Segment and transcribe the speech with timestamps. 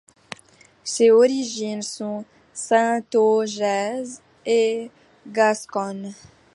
[0.83, 4.89] Ses origines sont saintongeaises et
[5.27, 6.15] gasconnes.